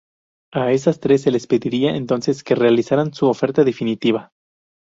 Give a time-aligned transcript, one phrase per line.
[0.51, 4.31] A estas tres se les pediría entonces que realizaran "su oferta definitiva".